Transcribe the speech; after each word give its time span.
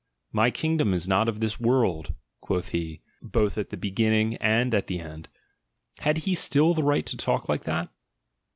"My 0.31 0.49
kingdom 0.49 0.95
is 0.95 1.07
not 1.07 1.29
of 1.29 1.39
this 1.41 1.59
world," 1.59 2.15
quoth 2.39 2.69
he, 2.69 3.03
both 3.21 3.55
at 3.59 3.69
the 3.69 3.77
be 3.77 3.91
ginning 3.91 4.33
and 4.41 4.73
at 4.73 4.87
the 4.87 4.99
end: 4.99 5.29
had 5.99 6.17
he 6.25 6.33
still 6.33 6.73
the 6.73 6.81
right 6.81 7.05
to 7.05 7.15
talk 7.15 7.47
like 7.47 7.65
that? 7.65 7.89